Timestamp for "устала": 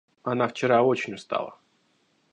1.13-1.59